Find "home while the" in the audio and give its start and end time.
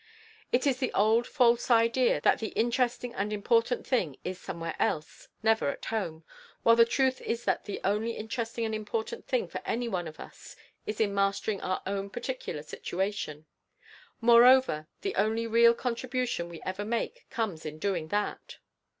5.85-6.85